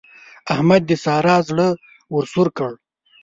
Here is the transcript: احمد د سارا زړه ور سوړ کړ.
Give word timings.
احمد 0.53 0.81
د 0.89 0.91
سارا 1.03 1.35
زړه 1.47 1.67
ور 2.13 2.25
سوړ 2.33 2.47
کړ. 2.57 2.71